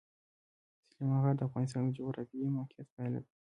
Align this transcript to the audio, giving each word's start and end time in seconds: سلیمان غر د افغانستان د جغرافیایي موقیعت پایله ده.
سلیمان 0.89 1.19
غر 1.23 1.33
د 1.37 1.41
افغانستان 1.47 1.81
د 1.85 1.89
جغرافیایي 1.97 2.53
موقیعت 2.57 2.87
پایله 2.95 3.19
ده. 3.23 3.31